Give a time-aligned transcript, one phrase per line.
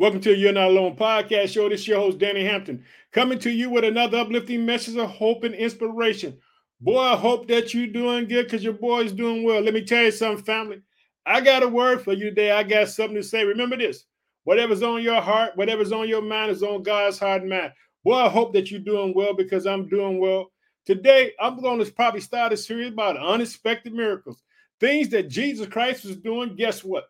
[0.00, 1.68] Welcome to You're Not Alone podcast show.
[1.68, 5.42] This is your host, Danny Hampton, coming to you with another uplifting message of hope
[5.42, 6.38] and inspiration.
[6.80, 9.60] Boy, I hope that you're doing good because your boy's doing well.
[9.60, 10.82] Let me tell you something, family.
[11.26, 12.52] I got a word for you today.
[12.52, 13.44] I got something to say.
[13.44, 14.04] Remember this
[14.44, 17.72] whatever's on your heart, whatever's on your mind is on God's heart and mind.
[18.04, 20.52] Boy, I hope that you're doing well because I'm doing well.
[20.86, 24.44] Today, I'm going to probably start a series about unexpected miracles,
[24.78, 26.54] things that Jesus Christ was doing.
[26.54, 27.06] Guess what?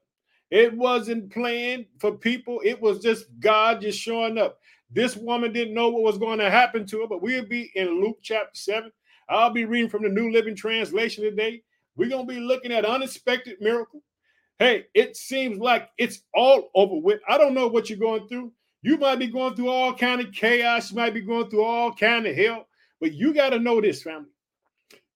[0.50, 2.60] It wasn't planned for people.
[2.64, 4.59] It was just God just showing up.
[4.90, 8.00] This woman didn't know what was going to happen to her, but we'll be in
[8.00, 8.90] Luke chapter 7.
[9.28, 11.62] I'll be reading from the New Living Translation today.
[11.96, 14.02] We're going to be looking at unexpected miracle.
[14.59, 17.20] Hey, it seems like it's all over with.
[17.28, 18.52] I don't know what you're going through.
[18.82, 20.90] You might be going through all kind of chaos.
[20.90, 22.66] You might be going through all kind of hell.
[23.01, 24.30] But you got to know this, family,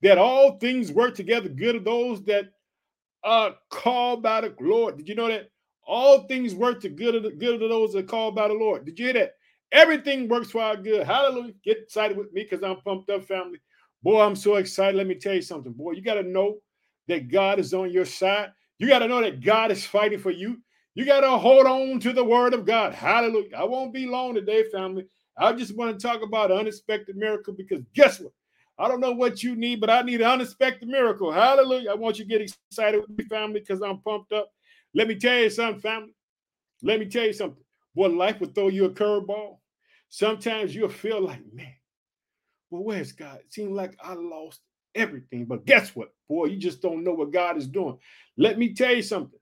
[0.02, 2.52] that all things work together good of those that
[3.24, 4.96] are called by the Lord.
[4.96, 5.48] Did you know that?
[5.84, 8.54] All things work to good of the good of those that are called by the
[8.54, 8.84] Lord.
[8.84, 9.32] Did you hear that?
[9.72, 11.06] Everything works for our good.
[11.06, 11.54] Hallelujah.
[11.64, 13.58] Get excited with me because I'm pumped up, family.
[14.02, 14.96] Boy, I'm so excited.
[14.96, 15.72] Let me tell you something.
[15.72, 16.58] Boy, you got to know
[17.08, 18.50] that God is on your side.
[18.78, 20.58] You got to know that God is fighting for you.
[20.94, 22.92] You got to hold on to the word of God.
[22.92, 23.56] Hallelujah.
[23.56, 25.06] I won't be long today, family.
[25.36, 28.32] I just want to talk about unexpected miracle because guess what?
[28.78, 31.30] I don't know what you need, but I need an unexpected miracle.
[31.30, 31.90] Hallelujah.
[31.90, 34.50] I want you to get excited with me, family, because I'm pumped up.
[34.94, 36.14] Let me tell you something, family.
[36.82, 37.62] Let me tell you something.
[37.94, 39.58] Boy, life will throw you a curveball.
[40.08, 41.74] Sometimes you'll feel like, man,
[42.70, 43.40] well, where's God?
[43.40, 44.60] It seems like I lost
[44.94, 45.44] everything.
[45.44, 46.12] But guess what?
[46.28, 47.98] Boy, you just don't know what God is doing.
[48.36, 49.38] Let me tell you something.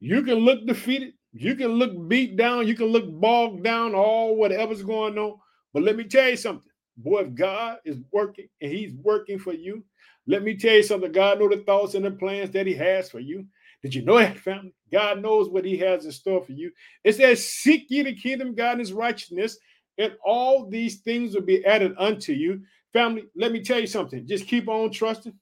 [0.00, 1.14] You can look defeated.
[1.32, 2.68] You can look beat down.
[2.68, 5.38] You can look bogged down, all whatever's going on.
[5.72, 6.70] But let me tell you something.
[6.96, 9.84] Boy, if God is working and He's working for you,
[10.26, 11.12] let me tell you something.
[11.12, 13.46] God knows the thoughts and the plans that He has for you.
[13.82, 14.72] Did you know that, family?
[14.90, 16.70] God knows what He has in store for you.
[17.02, 19.58] It says, Seek ye the kingdom, God, and His righteousness,
[19.98, 22.62] and all these things will be added unto you.
[22.92, 24.26] Family, let me tell you something.
[24.26, 25.34] Just keep on trusting,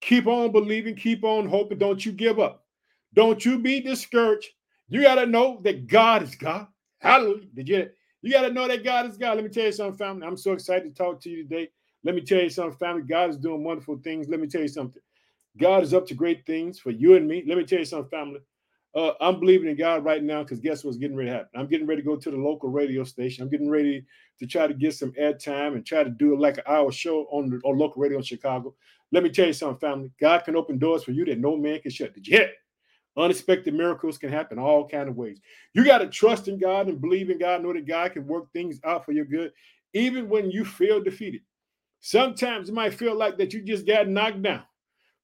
[0.00, 1.78] keep on believing, keep on hoping.
[1.78, 2.64] Don't you give up.
[3.14, 4.48] Don't you be discouraged.
[4.88, 6.66] You got to know that God is God.
[6.98, 7.46] Hallelujah.
[7.54, 7.90] Did you?
[8.22, 9.36] You got to know that God is God.
[9.36, 10.26] Let me tell you something, family.
[10.26, 11.68] I'm so excited to talk to you today.
[12.04, 13.02] Let me tell you something, family.
[13.02, 14.28] God is doing wonderful things.
[14.28, 15.02] Let me tell you something.
[15.58, 17.44] God is up to great things for you and me.
[17.46, 18.40] Let me tell you something, family.
[18.94, 21.60] Uh, I'm believing in God right now because guess what's getting ready to happen?
[21.60, 23.42] I'm getting ready to go to the local radio station.
[23.42, 24.04] I'm getting ready
[24.38, 27.50] to try to get some airtime and try to do like an hour show on
[27.50, 28.74] the on local radio in Chicago.
[29.12, 30.10] Let me tell you something, family.
[30.20, 32.14] God can open doors for you that no man can shut.
[32.14, 32.50] Did you hear?
[33.16, 35.40] Unexpected miracles can happen all kind of ways.
[35.74, 38.52] You got to trust in God and believe in God, know that God can work
[38.52, 39.52] things out for your good,
[39.92, 41.40] even when you feel defeated.
[42.00, 44.62] Sometimes it might feel like that you just got knocked down.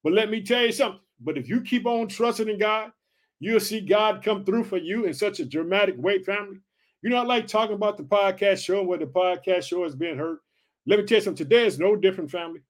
[0.03, 0.99] But let me tell you something.
[1.21, 2.91] But if you keep on trusting in God,
[3.39, 6.59] you'll see God come through for you in such a dramatic way, family.
[7.01, 10.17] You know, I like talking about the podcast show where the podcast show has been
[10.17, 10.39] heard.
[10.85, 11.47] Let me tell you something.
[11.47, 12.61] Today is no different, family.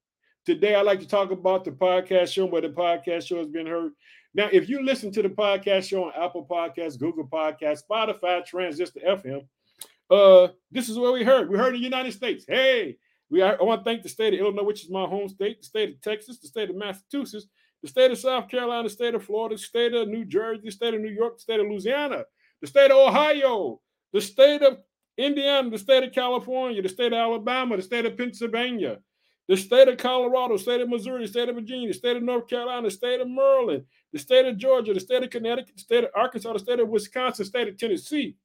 [0.45, 3.65] Today, I like to talk about the podcast show where the podcast show has been
[3.65, 3.93] heard.
[4.35, 8.99] Now, if you listen to the podcast show on Apple Podcasts, Google Podcasts, Spotify, Transistor
[8.99, 9.47] FM,
[10.11, 11.49] uh, this is where we heard.
[11.49, 12.43] We heard in the United States.
[12.45, 12.97] Hey,
[13.29, 15.65] we I want to thank the state of Illinois, which is my home state, the
[15.65, 17.47] state of Texas, the state of Massachusetts,
[17.81, 20.71] the state of South Carolina, the state of Florida, the state of New Jersey, the
[20.71, 22.25] state of New York, the state of Louisiana,
[22.59, 23.79] the state of Ohio,
[24.11, 24.79] the state of
[25.17, 28.99] Indiana, the state of California, the state of Alabama, the state of Pennsylvania,
[29.47, 32.47] the state of Colorado, state of Missouri, the state of Virginia, the state of North
[32.47, 36.03] Carolina, the state of Maryland, the state of Georgia, the state of Connecticut, the state
[36.03, 38.35] of Arkansas, the state of Wisconsin, the state of Tennessee,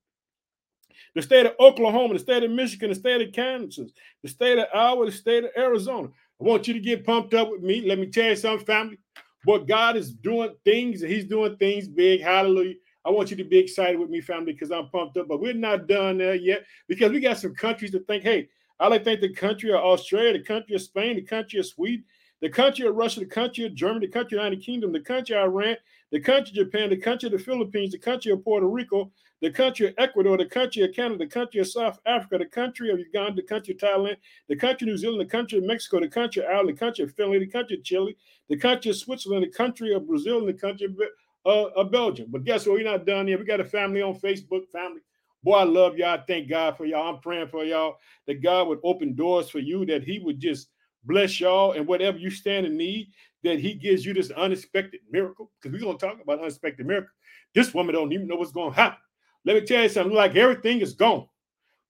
[1.14, 4.66] the state of Oklahoma, the state of Michigan, the state of Kansas, the state of
[4.74, 6.08] Iowa, the state of Arizona.
[6.40, 7.86] I want you to get pumped up with me.
[7.86, 8.98] Let me tell you something, family.
[9.44, 12.20] What God is doing things, He's doing things big.
[12.20, 12.74] Hallelujah.
[13.04, 15.28] I want you to be excited with me, family, because I'm pumped up.
[15.28, 18.48] But we're not done there yet because we got some countries to think, hey,
[18.80, 21.66] I like to think the country of Australia, the country of Spain, the country of
[21.66, 22.02] Sweden,
[22.40, 25.36] the country of Russia, the country of Germany, the country of United Kingdom, the country
[25.36, 25.76] of Iran,
[26.10, 29.50] the country of Japan, the country of the Philippines, the country of Puerto Rico, the
[29.50, 32.98] country of Ecuador, the country of Canada, the country of South Africa, the country of
[32.98, 34.16] Uganda, the country of Thailand,
[34.48, 37.04] the country of New Zealand, the country of Mexico, the country of Ireland, the country
[37.04, 38.16] of Finland, the country of Chile,
[38.48, 40.96] the country of Switzerland, the country of Brazil, and the country of,
[41.44, 42.28] uh, of Belgium.
[42.30, 42.76] But guess what?
[42.76, 43.38] We're not done yet.
[43.38, 45.00] We got a family on Facebook, family.
[45.42, 46.18] Boy, I love y'all.
[46.18, 47.14] I thank God for y'all.
[47.14, 47.96] I'm praying for y'all
[48.26, 50.68] that God would open doors for you, that He would just
[51.04, 53.10] bless y'all and whatever you stand in need,
[53.42, 55.50] that he gives you this unexpected miracle.
[55.60, 57.10] Because we're gonna talk about unexpected miracle.
[57.54, 58.98] This woman don't even know what's gonna happen.
[59.44, 61.26] Let me tell you something, like everything is gone.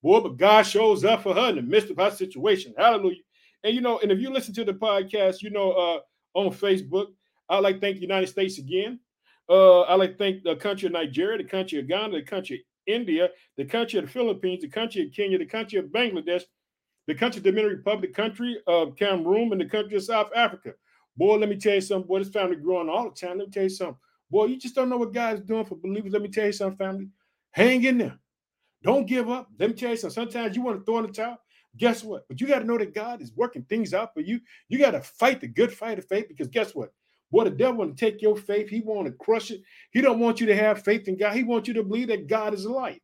[0.03, 2.73] Boy, but God shows up for her in the midst of her situation.
[2.77, 3.21] Hallelujah.
[3.65, 5.99] And you know, and if you listen to the podcast, you know, uh,
[6.35, 7.09] on Facebook,
[7.49, 9.01] I like thank the United States again.
[9.49, 13.31] Uh, I like thank the country of Nigeria, the country of Ghana, the country India,
[13.57, 16.43] the country of the Philippines, the country of Kenya, the country of Bangladesh,
[17.07, 20.75] the country of the Dominican Republic, country of Cameroon, and the country of South Africa.
[21.17, 22.07] Boy, let me tell you something.
[22.07, 23.39] Boy, this family growing all the time.
[23.39, 23.97] Let me tell you something.
[24.31, 26.13] Boy, you just don't know what God is doing for believers.
[26.13, 27.09] Let me tell you something, family.
[27.51, 28.19] Hang in there.
[28.83, 29.49] Don't give up.
[29.59, 30.15] Let me tell you something.
[30.15, 31.39] Sometimes you want to throw in the towel.
[31.77, 32.27] Guess what?
[32.29, 34.41] But you got to know that God is working things out for you.
[34.69, 36.93] You got to fight the good fight of faith because guess what?
[37.31, 38.69] Boy, the devil want to take your faith.
[38.69, 39.63] He want to crush it.
[39.93, 41.35] He don't want you to have faith in God.
[41.35, 43.03] He wants you to believe that God is light.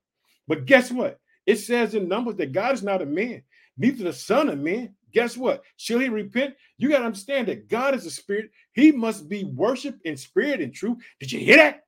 [0.49, 1.21] But guess what?
[1.47, 3.43] It says in Numbers that God is not a man,
[3.79, 4.95] neither the son of man.
[5.13, 5.63] Guess what?
[5.77, 6.55] Shall he repent?
[6.77, 8.51] You got to understand that God is a spirit.
[8.73, 10.99] He must be worshiped in spirit and truth.
[11.21, 11.85] Did you hear that?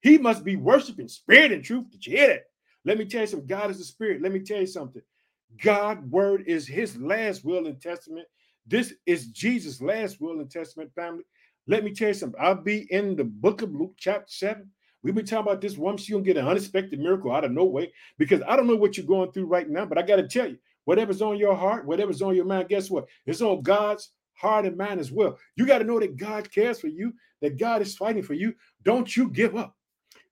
[0.00, 1.90] He must be worshiped in spirit and truth.
[1.90, 2.44] Did you hear that?
[2.84, 3.46] Let me tell you something.
[3.46, 4.22] God is a spirit.
[4.22, 5.02] Let me tell you something.
[5.62, 8.26] God word is his last will and testament.
[8.66, 11.24] This is Jesus' last will and testament, family.
[11.66, 12.40] Let me tell you something.
[12.40, 14.70] I'll be in the book of Luke, chapter 7.
[15.02, 15.98] We've been talking about this woman.
[15.98, 18.96] She's gonna get an unexpected miracle out of no way because I don't know what
[18.96, 21.86] you're going through right now, but I got to tell you, whatever's on your heart,
[21.86, 23.06] whatever's on your mind, guess what?
[23.26, 25.38] It's on God's heart and mind as well.
[25.56, 28.54] You got to know that God cares for you, that God is fighting for you.
[28.82, 29.76] Don't you give up.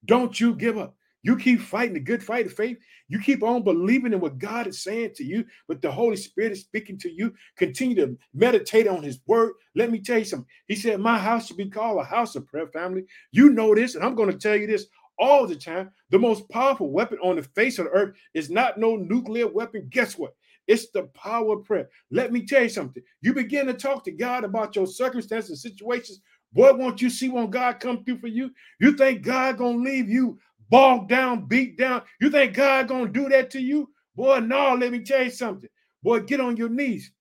[0.07, 0.97] Don't you give up.
[1.23, 2.79] You keep fighting the good fight of faith.
[3.09, 6.53] You keep on believing in what God is saying to you, but the Holy Spirit
[6.53, 7.33] is speaking to you.
[7.57, 9.53] Continue to meditate on His word.
[9.75, 10.49] Let me tell you something.
[10.67, 13.05] He said, My house should be called a house of prayer, family.
[13.31, 14.87] You know this, and I'm going to tell you this
[15.19, 15.91] all the time.
[16.11, 19.89] The most powerful weapon on the face of the earth is not no nuclear weapon.
[19.91, 20.35] Guess what?
[20.67, 21.89] It's the power of prayer.
[22.11, 23.03] Let me tell you something.
[23.21, 26.21] You begin to talk to God about your circumstances, and situations.
[26.53, 28.51] Boy, won't you see when God come through for you?
[28.79, 30.39] You think God gonna leave you
[30.71, 32.03] bogged down, beat down.
[32.21, 33.91] You think God gonna do that to you?
[34.15, 35.69] Boy, no, let me tell you something.
[36.03, 37.13] Boy, get on your knees.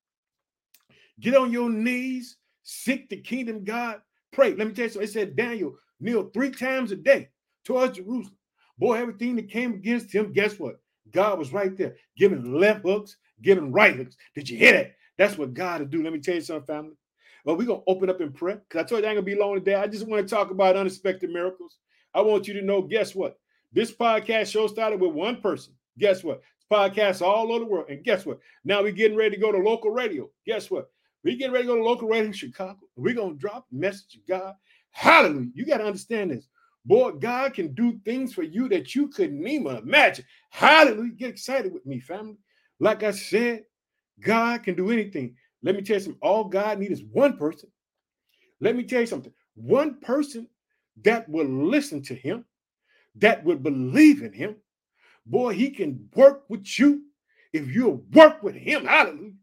[1.19, 4.01] Get on your knees, seek the kingdom God.
[4.31, 4.55] Pray.
[4.55, 5.07] Let me tell you something.
[5.07, 7.29] It said Daniel kneel three times a day
[7.63, 8.37] towards Jerusalem.
[8.77, 10.79] Boy, everything that came against him, guess what?
[11.11, 14.15] God was right there, giving left hooks, giving right hooks.
[14.33, 14.95] Did you hear that?
[15.17, 16.03] That's what God will do.
[16.03, 16.95] Let me tell you something, family.
[17.45, 19.35] Well, we're gonna open up in prayer because I told you I ain't gonna be
[19.35, 19.75] long today.
[19.75, 21.77] I just want to talk about unexpected miracles.
[22.13, 23.39] I want you to know, guess what?
[23.71, 25.73] This podcast show started with one person.
[25.97, 26.41] Guess what?
[26.71, 27.89] Podcasts all over the world.
[27.89, 28.39] And guess what?
[28.63, 30.29] Now we're getting ready to go to local radio.
[30.45, 30.89] Guess what?
[31.23, 32.79] We're getting ready to go to local radio in Chicago.
[32.95, 34.55] We're going to drop the message of God.
[34.91, 35.51] Hallelujah.
[35.53, 36.47] You got to understand this.
[36.85, 40.25] Boy, God can do things for you that you couldn't even imagine.
[40.49, 41.13] Hallelujah.
[41.13, 42.37] Get excited with me, family.
[42.79, 43.63] Like I said,
[44.19, 45.35] God can do anything.
[45.63, 46.19] Let me tell you something.
[46.21, 47.69] All God needs is one person.
[48.59, 49.33] Let me tell you something.
[49.55, 50.47] One person
[51.03, 52.45] that will listen to him
[53.15, 54.55] that would believe in him,
[55.25, 57.03] boy, he can work with you
[57.53, 58.85] if you'll work with him.
[58.85, 59.33] Hallelujah.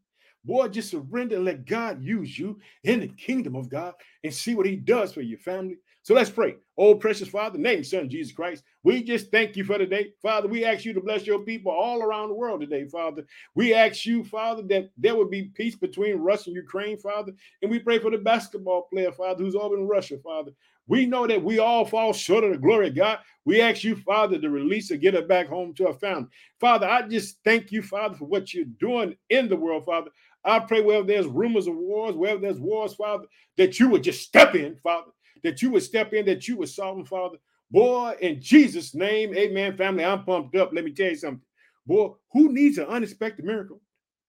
[0.45, 3.95] Boy, just surrender and let God use you in the kingdom of God
[4.25, 5.77] and see what he does for your family.
[6.03, 6.57] So let's pray.
[6.77, 8.65] Oh, precious Father, name Son Jesus Christ.
[8.83, 10.13] We just thank you for today.
[10.23, 13.25] Father, we ask you to bless your people all around the world today, Father.
[13.55, 17.33] We ask you, Father, that there would be peace between Russia and Ukraine, Father.
[17.63, 20.53] And we pray for the basketball player, Father, who's over in Russia, Father.
[20.87, 23.19] We know that we all fall short of the glory of God.
[23.45, 26.29] We ask you, Father, to release her, get her back home to her family.
[26.59, 30.11] Father, I just thank you, Father, for what you're doing in the world, Father.
[30.45, 33.27] I pray wherever there's rumors of wars, wherever there's wars, Father,
[33.59, 35.11] that you would just step in, Father,
[35.43, 37.39] that you would step in, that you would solve them, Father.
[37.71, 40.71] Boy, in Jesus' name, amen, family, I'm pumped up.
[40.73, 41.43] Let me tell you something.
[41.87, 43.81] Boy, who needs an unexpected miracle?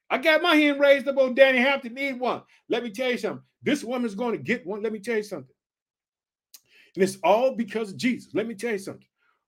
[0.09, 2.41] I got my hand raised up on Danny Hampton, need one.
[2.67, 3.43] Let me tell you something.
[3.61, 4.81] This woman's going to get one.
[4.81, 5.53] Let me tell you something.
[6.95, 8.33] And it's all because of Jesus.
[8.33, 9.05] Let me tell you something.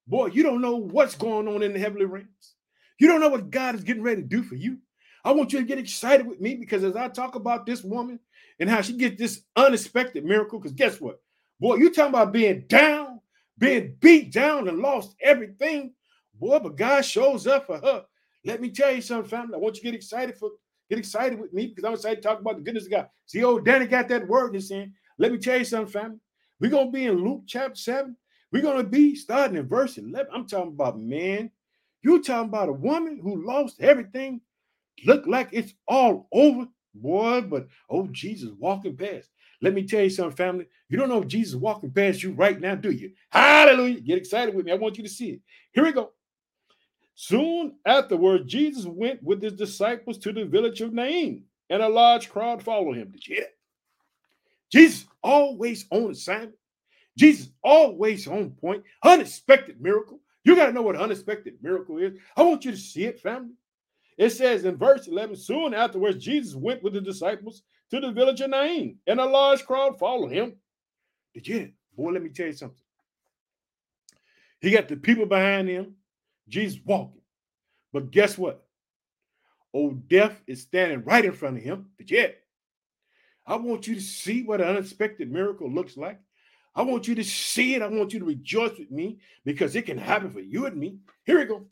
[0.07, 2.55] Boy, you don't know what's going on in the heavenly realms.
[3.00, 4.77] You don't know what God is getting ready to do for you.
[5.24, 8.19] I want you to get excited with me because as I talk about this woman
[8.59, 11.19] and how she gets this unexpected miracle, because guess what?
[11.61, 13.21] Boy, you talking about being down,
[13.59, 15.93] being beat down and lost everything.
[16.39, 18.03] Boy, but God shows up for her.
[18.43, 19.53] Let me tell you something, family.
[19.53, 20.49] I want you to get excited for
[20.89, 23.09] get excited with me because I'm excited to talk about the goodness of God.
[23.27, 24.93] See, old Danny got that word in hand.
[25.19, 26.17] Let me tell you something, family.
[26.59, 28.17] We're to be in Luke chapter 7.
[28.51, 30.31] We're to be starting in verse 11.
[30.33, 31.51] I'm talking about man.
[32.01, 34.41] You're talking about a woman who lost everything,
[35.05, 36.65] look like it's all over,
[36.95, 37.41] boy.
[37.41, 39.29] But oh, Jesus walking past.
[39.61, 40.67] Let me tell you something, family.
[40.89, 43.11] You don't know if Jesus is walking past you right now, do you?
[43.29, 44.01] Hallelujah.
[44.01, 44.71] Get excited with me.
[44.71, 45.41] I want you to see it.
[45.71, 46.11] Here we go.
[47.13, 52.29] Soon afterward, Jesus went with his disciples to the village of Nain, and a large
[52.29, 53.11] crowd followed him.
[53.11, 53.45] Did you hear?
[54.71, 56.55] Jesus always on assignment.
[57.17, 58.83] Jesus always on point.
[59.03, 60.19] Unexpected miracle.
[60.43, 62.13] You got to know what unexpected miracle is.
[62.35, 63.53] I want you to see it, family.
[64.17, 68.41] It says in verse 11, soon afterwards, Jesus went with the disciples to the village
[68.41, 70.55] of Nain, and a large crowd followed him.
[71.33, 71.71] Did you?
[71.95, 72.77] Boy, let me tell you something.
[74.62, 75.95] He got the people behind him.
[76.48, 77.21] Jesus walking.
[77.93, 78.65] But guess what?
[79.74, 81.88] Old death is standing right in front of him.
[81.98, 82.38] But yet,
[83.45, 86.19] I want you to see what an unexpected miracle looks like.
[86.75, 87.81] I want you to see it.
[87.81, 90.98] I want you to rejoice with me because it can happen for you and me.
[91.25, 91.65] Here we go.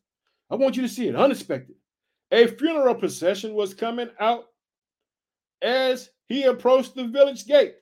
[0.50, 1.76] I want you to see it unexpected.
[2.32, 4.49] A funeral procession was coming out
[5.62, 7.75] as he approached the village gate.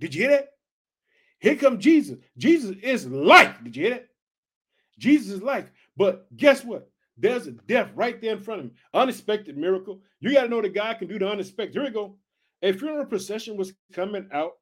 [0.00, 0.48] Did you hear that?
[1.38, 2.18] Here comes Jesus.
[2.38, 3.56] Jesus is life.
[3.62, 4.08] Did you hear that?
[4.98, 5.70] Jesus is life.
[5.96, 6.88] But guess what?
[7.16, 8.74] There's a death right there in front of him.
[8.94, 10.00] Unexpected miracle.
[10.20, 11.74] You got to know that God can do the unexpected.
[11.74, 12.16] Here we go.
[12.62, 14.52] A funeral procession was coming out.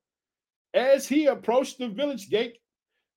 [0.73, 2.59] As he approached the village gate,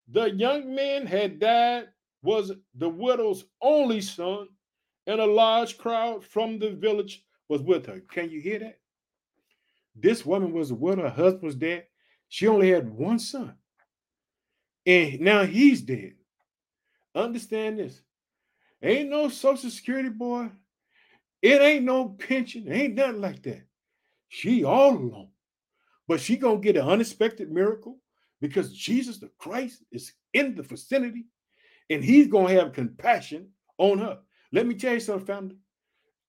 [0.09, 1.87] the young man had died,
[2.21, 4.47] was the widow's only son,
[5.07, 8.01] and a large crowd from the village was with her.
[8.11, 8.79] Can you hear that?
[9.95, 11.85] This woman was with her husband's dead.
[12.29, 13.55] She only had one son.
[14.85, 16.13] And now he's dead.
[17.15, 18.01] Understand this.
[18.81, 20.49] Ain't no social security boy.
[21.41, 22.71] It ain't no pension.
[22.71, 23.63] Ain't nothing like that.
[24.29, 25.29] She all alone.
[26.07, 27.99] But she gonna get an unexpected miracle
[28.41, 31.25] because Jesus the Christ is in the vicinity
[31.89, 34.19] and he's gonna have compassion on her.
[34.51, 35.55] Let me tell you something, family.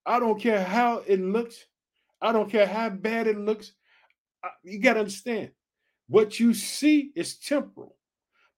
[0.06, 1.64] I don't care how it looks.
[2.20, 3.72] I don't care how bad it looks.
[4.62, 5.50] You got to understand
[6.08, 7.96] what you see is temporal,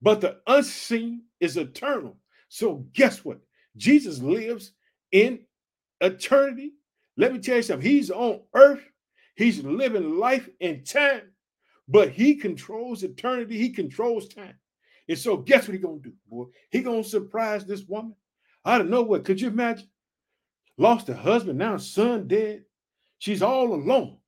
[0.03, 2.17] but the unseen is eternal.
[2.49, 3.39] So, guess what?
[3.77, 4.73] Jesus lives
[5.13, 5.41] in
[6.01, 6.73] eternity.
[7.17, 7.89] Let me tell you something.
[7.89, 8.83] He's on earth
[9.37, 11.31] He's living life in time,
[11.89, 13.59] but he controls eternity.
[13.59, 14.55] He controls time.
[15.09, 16.47] And so guess what he gonna do, boy?
[16.71, 18.17] He gonna surprise this woman.
[18.65, 19.25] I don't know what.
[19.25, 19.89] Could you imagine?
[20.79, 22.65] Lost her husband, now son dead.
[23.19, 24.19] She's all alone.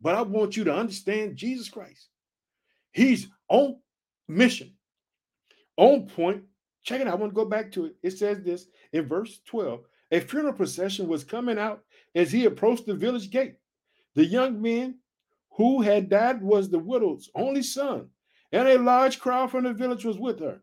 [0.00, 2.08] But I want you to understand Jesus Christ.
[2.92, 3.78] He's on
[4.28, 4.74] mission,
[5.76, 6.42] on point.
[6.82, 7.14] Check it out.
[7.14, 7.96] I want to go back to it.
[8.02, 9.80] It says this in verse 12
[10.12, 11.82] A funeral procession was coming out
[12.14, 13.56] as he approached the village gate.
[14.14, 14.96] The young man
[15.50, 18.08] who had died was the widow's only son,
[18.52, 20.62] and a large crowd from the village was with her.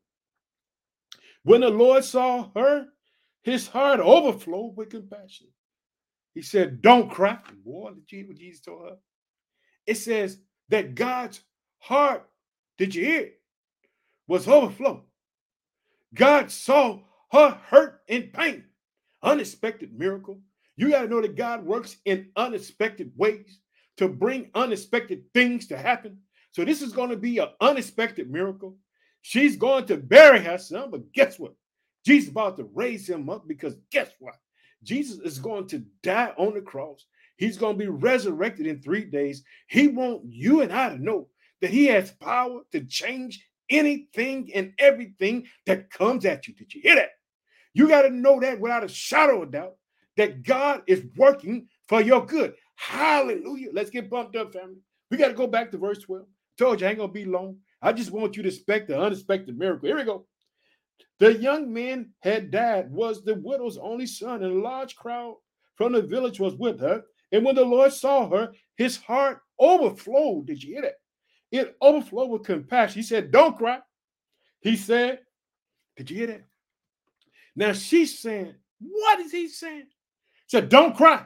[1.43, 2.87] When the Lord saw her,
[3.45, 5.45] his heart overflowed with compassion.
[6.33, 7.37] He said, Don't cry.
[7.63, 8.97] Boy, what Jesus told her?
[9.85, 11.41] It says that God's
[11.77, 12.27] heart,
[12.79, 13.41] did you hear it?
[14.27, 15.03] Was overflowed.
[16.15, 18.63] God saw her hurt and pain.
[19.21, 20.39] Unexpected miracle,
[20.75, 23.59] you got to know that God works in unexpected ways
[23.97, 26.17] to bring unexpected things to happen.
[26.49, 28.75] So this is going to be an unexpected miracle.
[29.21, 31.53] She's going to bury her son, but guess what?
[32.05, 34.35] Jesus about to raise him up because guess what?
[34.83, 37.05] Jesus is going to die on the cross.
[37.37, 39.43] He's going to be resurrected in three days.
[39.67, 41.27] He wants you and I to know
[41.61, 46.53] that he has power to change anything and everything that comes at you.
[46.53, 47.11] Did you hear that?
[47.73, 49.75] You got to know that without a shadow of doubt
[50.17, 52.53] that God is working for your good.
[52.75, 53.69] Hallelujah.
[53.73, 54.77] Let's get bumped up, family.
[55.09, 56.25] We got to go back to verse 12.
[56.57, 57.57] Told you I ain't gonna be long.
[57.81, 59.87] I just want you to expect the unexpected miracle.
[59.87, 60.25] Here we go.
[61.19, 65.35] The young man had died, was the widow's only son, and a large crowd
[65.75, 67.03] from the village was with her.
[67.31, 70.47] And when the Lord saw her, his heart overflowed.
[70.47, 70.95] Did you hear that?
[71.51, 72.99] It overflowed with compassion.
[72.99, 73.79] He said, Don't cry.
[74.61, 75.19] He said,
[75.95, 76.45] Did you hear that?
[77.55, 79.85] Now she's saying, What is he saying?
[79.85, 81.25] He said, Don't cry.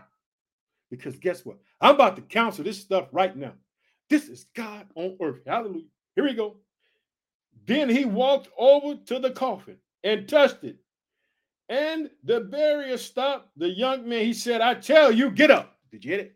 [0.92, 1.58] Because guess what?
[1.82, 3.54] I'm about to counsel this stuff right now.
[4.10, 5.42] This is God on earth.
[5.46, 5.86] Hallelujah.
[6.16, 6.58] Here we go.
[7.66, 10.78] Then he walked over to the coffin and touched it.
[11.70, 13.50] And the barrier stopped.
[13.58, 15.78] The young man, he said, I tell you, get up.
[15.92, 16.36] Did you hear it?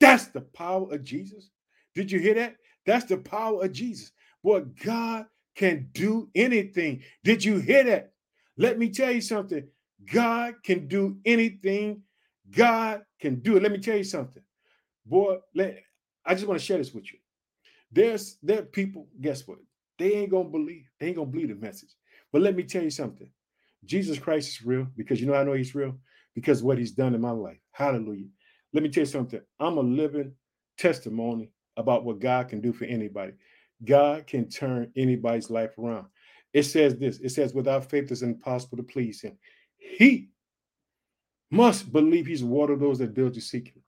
[0.00, 1.50] That's the power of Jesus.
[1.94, 2.56] Did you hear that?
[2.86, 4.12] That's the power of Jesus.
[4.42, 7.02] Boy, God can do anything.
[7.24, 8.12] Did you hear that?
[8.56, 9.66] Let me tell you something.
[10.12, 12.02] God can do anything.
[12.50, 13.62] God can do it.
[13.62, 14.42] Let me tell you something.
[15.04, 15.78] Boy, let,
[16.24, 17.18] I just want to share this with you.
[17.90, 19.58] There's there are people, guess what?
[19.98, 21.90] They ain't gonna believe, they ain't gonna believe the message.
[22.32, 23.30] But let me tell you something.
[23.84, 25.96] Jesus Christ is real because you know I know he's real
[26.34, 27.58] because what he's done in my life.
[27.72, 28.26] Hallelujah.
[28.72, 29.40] Let me tell you something.
[29.60, 30.32] I'm a living
[30.76, 33.32] testimony about what God can do for anybody.
[33.84, 36.06] God can turn anybody's life around.
[36.52, 39.38] It says this it says, without faith, it's impossible to please him.
[39.76, 40.30] He
[41.50, 43.82] must believe he's water those that diligently seek him.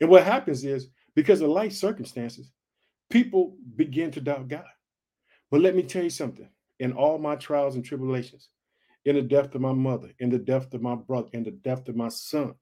[0.00, 2.50] And what happens is because of life circumstances,
[3.10, 4.64] people begin to doubt God.
[5.50, 6.48] But let me tell you something
[6.78, 8.48] in all my trials and tribulations,
[9.04, 11.88] in the death of my mother, in the death of my brother, in the death
[11.88, 12.54] of my son,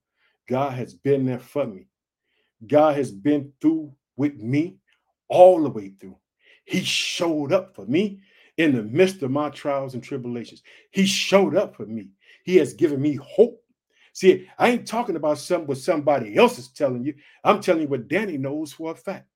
[0.48, 1.86] God has been there for me.
[2.66, 4.76] God has been through with me
[5.28, 6.18] all the way through.
[6.64, 8.20] He showed up for me
[8.56, 10.62] in the midst of my trials and tribulations.
[10.90, 12.10] He showed up for me.
[12.44, 13.60] He has given me hope.
[14.12, 17.14] See, I ain't talking about something what somebody else is telling you.
[17.42, 19.26] I'm telling you what Danny knows for a fact.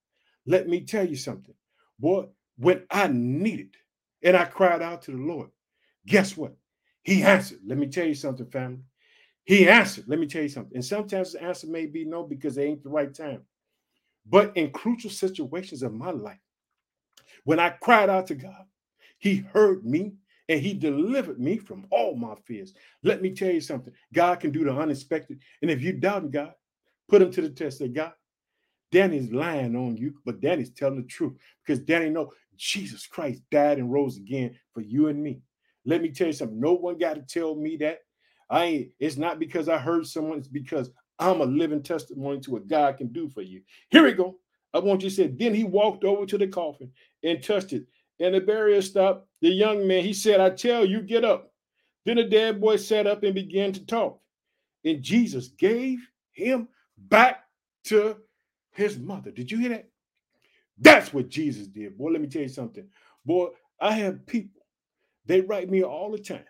[0.47, 1.55] Let me tell you something.
[1.99, 2.27] Boy,
[2.59, 3.77] when I needed
[4.23, 5.51] and I cried out to the Lord,
[6.07, 6.55] guess what?
[7.03, 7.61] He answered.
[7.65, 8.81] Let me tell you something, family.
[9.45, 10.05] He answered.
[10.09, 10.75] Let me tell you something.
[10.75, 13.43] And sometimes the answer may be no because it ain't the right time.
[14.29, 16.39] But in crucial situations of my life,
[17.45, 18.65] when I cried out to God,
[19.19, 20.15] He heard me
[20.49, 22.75] and He delivered me from all my fears.
[23.03, 25.39] Let me tell you something God can do the unexpected.
[25.63, 26.53] And if you doubt God,
[27.09, 27.79] put Him to the test.
[27.79, 28.13] Say, God,
[28.91, 31.35] Danny's lying on you, but Danny's telling the truth
[31.65, 35.41] because Danny know Jesus Christ died and rose again for you and me.
[35.85, 36.61] Let me tell you something.
[36.61, 38.01] No one got to tell me that.
[38.51, 42.51] I ain't, it's not because I heard someone, it's because I'm a living testimony to
[42.51, 43.63] what God can do for you.
[43.91, 44.37] Here we go.
[44.75, 46.91] I want you to say, then he walked over to the coffin
[47.23, 47.85] and touched it.
[48.21, 49.27] And the barrier stopped.
[49.41, 51.53] The young man, he said, I tell you, get up.
[52.05, 54.21] Then the dead boy sat up and began to talk.
[54.85, 55.99] And Jesus gave
[56.33, 57.45] him back
[57.85, 58.17] to
[58.73, 59.31] his mother.
[59.31, 59.89] Did you hear that?
[60.81, 61.99] That's what Jesus did.
[61.99, 62.87] Boy, let me tell you something.
[63.25, 63.49] Boy,
[63.81, 64.63] I have people,
[65.27, 66.45] they write me all the time.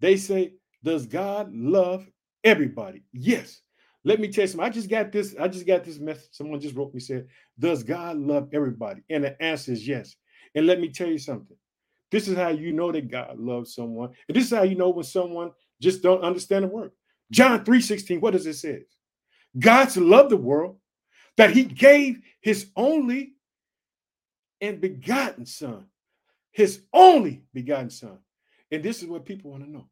[0.00, 0.54] They say,
[0.84, 2.06] Does God love
[2.44, 3.02] everybody?
[3.12, 3.62] Yes.
[4.04, 4.66] Let me tell you something.
[4.66, 5.34] I just got this.
[5.38, 6.28] I just got this message.
[6.30, 7.26] Someone just wrote me said,
[7.58, 10.14] "Does God love everybody?" And the answer is yes.
[10.54, 11.56] And let me tell you something.
[12.12, 14.90] This is how you know that God loves someone, and this is how you know
[14.90, 15.50] when someone
[15.82, 16.92] just don't understand the word.
[17.32, 18.20] John three sixteen.
[18.20, 18.84] What does it say?
[19.58, 20.78] God's love the world
[21.36, 23.32] that He gave His only
[24.60, 25.86] and begotten Son,
[26.52, 28.18] His only begotten Son.
[28.70, 29.88] And this is what people want to know: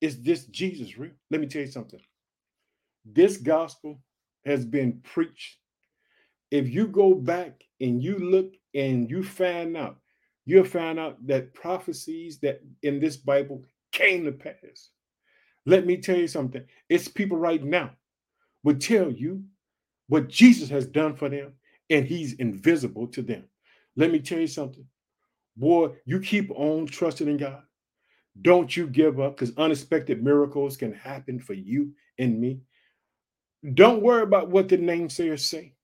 [0.00, 1.12] Is this Jesus real?
[1.30, 2.00] Let me tell you something
[3.04, 4.00] this gospel
[4.44, 5.58] has been preached.
[6.50, 9.98] If you go back and you look and you find out,
[10.44, 14.90] you'll find out that prophecies that in this Bible came to pass.
[15.66, 16.64] Let me tell you something.
[16.88, 17.90] It's people right now
[18.62, 19.42] would tell you
[20.08, 21.54] what Jesus has done for them,
[21.90, 23.44] and he's invisible to them.
[23.96, 24.86] Let me tell you something.
[25.56, 27.62] Boy, you keep on trusting in God.
[28.42, 32.60] Don't you give up because unexpected miracles can happen for you and me.
[33.74, 35.74] Don't worry about what the namesayers say.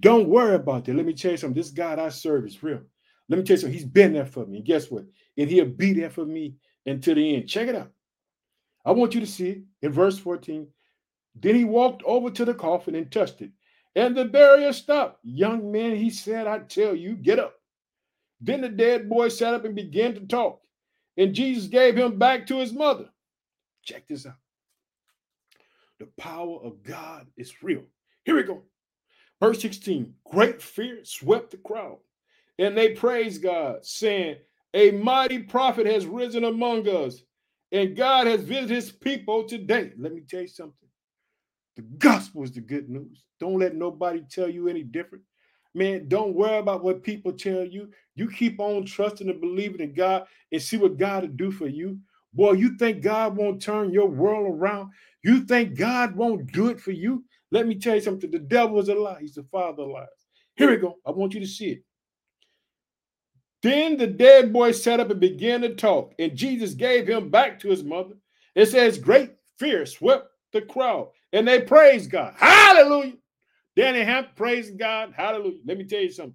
[0.00, 0.94] Don't worry about that.
[0.94, 1.60] Let me tell you something.
[1.60, 2.80] This God I serve is real.
[3.28, 3.78] Let me tell you something.
[3.78, 4.58] He's been there for me.
[4.58, 5.04] And guess what?
[5.38, 7.48] And he'll be there for me until the end.
[7.48, 7.90] Check it out.
[8.84, 10.66] I want you to see it in verse 14.
[11.34, 13.50] Then he walked over to the coffin and touched it.
[13.94, 15.20] And the barrier stopped.
[15.22, 17.54] Young man, he said, I tell you, get up.
[18.40, 20.62] Then the dead boy sat up and began to talk.
[21.16, 23.08] And Jesus gave him back to his mother.
[23.84, 24.34] Check this out.
[25.98, 27.84] The power of God is real.
[28.24, 28.62] Here we go.
[29.40, 31.98] Verse 16 Great fear swept the crowd,
[32.58, 34.36] and they praised God, saying,
[34.74, 37.22] A mighty prophet has risen among us,
[37.72, 39.92] and God has visited his people today.
[39.98, 40.88] Let me tell you something.
[41.76, 43.24] The gospel is the good news.
[43.40, 45.24] Don't let nobody tell you any different.
[45.74, 47.90] Man, don't worry about what people tell you.
[48.14, 51.66] You keep on trusting and believing in God and see what God will do for
[51.66, 51.98] you.
[52.34, 54.90] Boy, you think God won't turn your world around?
[55.22, 57.24] You think God won't do it for you?
[57.50, 58.30] Let me tell you something.
[58.30, 59.20] The devil is a lie.
[59.20, 60.08] He's the father of lies.
[60.56, 60.96] Here we go.
[61.06, 61.84] I want you to see it.
[63.62, 67.60] Then the dead boy sat up and began to talk, and Jesus gave him back
[67.60, 68.14] to his mother.
[68.54, 72.34] It says, Great fear swept the crowd, and they praised God.
[72.36, 73.14] Hallelujah.
[73.76, 75.14] Danny Hampton praised God.
[75.16, 75.58] Hallelujah.
[75.66, 76.34] Let me tell you something.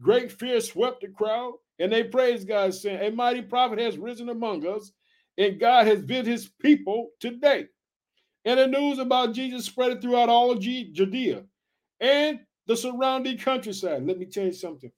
[0.00, 4.28] Great fear swept the crowd, and they praised God, saying, A mighty prophet has risen
[4.28, 4.92] among us,
[5.38, 7.66] and God has visited his people today.
[8.44, 11.42] And the news about Jesus spread throughout all of Judea
[12.00, 14.06] and the surrounding countryside.
[14.06, 14.92] Let me tell you something.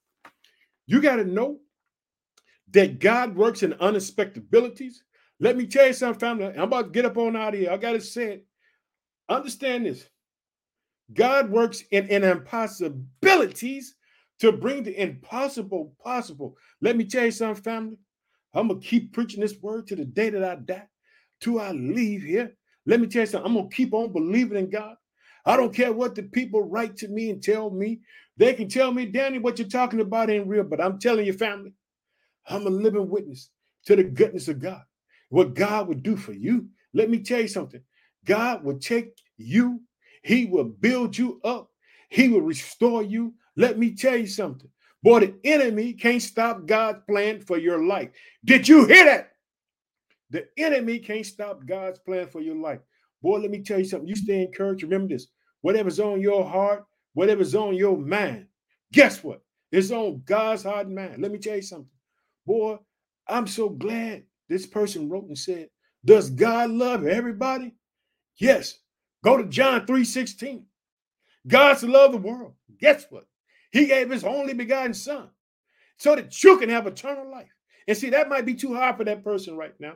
[0.86, 1.58] You got to know
[2.72, 5.02] that God works in unexpected abilities.
[5.38, 6.46] Let me tell you something, family.
[6.46, 7.70] I'm about to get up on out of here.
[7.70, 8.46] I got to say it.
[9.30, 10.06] Understand this.
[11.14, 13.94] God works in, in impossibilities
[14.40, 16.56] to bring the impossible possible.
[16.80, 17.96] Let me tell you something, family.
[18.54, 20.88] I'm gonna keep preaching this word to the day that I die,
[21.40, 22.56] till I leave here.
[22.86, 23.48] Let me tell you something.
[23.50, 24.96] I'm gonna keep on believing in God.
[25.46, 28.00] I don't care what the people write to me and tell me.
[28.36, 30.64] They can tell me, Danny, what you're talking about ain't real.
[30.64, 31.72] But I'm telling you, family,
[32.48, 33.50] I'm a living witness
[33.86, 34.82] to the goodness of God.
[35.30, 36.68] What God would do for you.
[36.94, 37.82] Let me tell you something.
[38.24, 39.80] God will take you,
[40.22, 41.70] He will build you up,
[42.08, 43.34] He will restore you.
[43.56, 44.70] Let me tell you something.
[45.02, 48.10] Boy, the enemy can't stop God's plan for your life.
[48.44, 49.32] Did you hear that?
[50.30, 52.80] The enemy can't stop God's plan for your life.
[53.22, 54.08] Boy, let me tell you something.
[54.08, 54.82] You stay encouraged.
[54.82, 55.26] Remember this
[55.62, 58.46] whatever's on your heart, whatever's on your mind,
[58.92, 59.42] guess what?
[59.72, 61.20] It's on God's heart and mind.
[61.20, 61.88] Let me tell you something.
[62.46, 62.78] Boy,
[63.28, 65.68] I'm so glad this person wrote and said,
[66.04, 67.74] Does God love everybody?
[68.38, 68.78] Yes.
[69.22, 70.64] Go to John 3 16.
[71.46, 72.54] God's love the world.
[72.78, 73.26] Guess what?
[73.72, 75.30] He gave his only begotten son
[75.96, 77.50] so that you can have eternal life.
[77.86, 79.94] And see, that might be too hard for that person right now.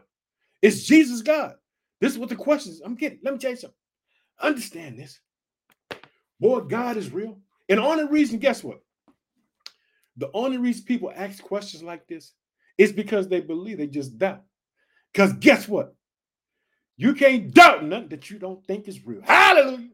[0.62, 1.55] Is Jesus God?
[2.01, 2.83] This is what the question is.
[2.85, 3.18] I'm kidding.
[3.23, 3.77] Let me tell you something.
[4.40, 5.20] Understand this.
[6.40, 7.38] Boy, God is real.
[7.68, 8.81] And only reason, guess what?
[10.16, 12.33] The only reason people ask questions like this
[12.79, 14.42] is because they believe, they just doubt.
[15.12, 15.94] Because guess what?
[16.97, 19.23] You can't doubt nothing that you don't think is real.
[19.23, 19.89] Hallelujah.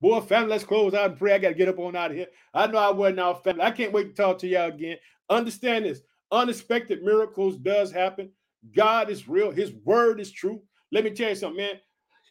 [0.00, 1.34] Boy, family, let's close out and pray.
[1.34, 2.26] I got to get up on out of here.
[2.52, 3.62] I know I wasn't out, family.
[3.62, 4.96] I can't wait to talk to y'all again.
[5.30, 8.30] Understand this unexpected miracles does happen.
[8.74, 9.50] God is real.
[9.50, 10.62] His word is true.
[10.92, 11.80] Let me tell you something, man.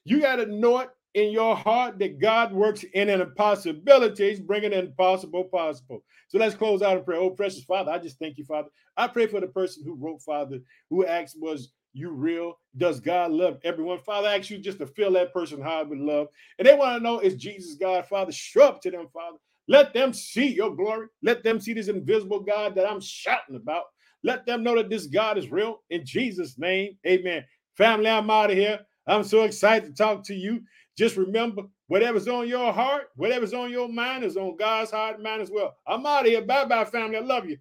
[0.03, 4.29] You got to know it in your heart that God works in an impossibility.
[4.29, 6.03] He's bringing an impossible possible.
[6.27, 7.17] So let's close out and pray.
[7.17, 8.69] Oh, precious Father, I just thank you, Father.
[8.97, 10.59] I pray for the person who wrote, Father,
[10.89, 12.59] who asked, was you real?
[12.77, 13.99] Does God love everyone?
[13.99, 16.27] Father, I ask you just to fill that person hard with love.
[16.59, 18.05] And they want to know, is Jesus God?
[18.05, 19.37] Father, show up to them, Father.
[19.67, 21.07] Let them see your glory.
[21.23, 23.85] Let them see this invisible God that I'm shouting about.
[24.23, 25.83] Let them know that this God is real.
[25.89, 27.45] In Jesus' name, amen.
[27.77, 28.79] Family, I'm out of here.
[29.07, 30.61] I'm so excited to talk to you.
[30.97, 35.23] Just remember, whatever's on your heart, whatever's on your mind is on God's heart and
[35.23, 35.75] mind as well.
[35.87, 36.41] I'm out of here.
[36.41, 37.17] Bye bye, family.
[37.17, 37.57] I love you.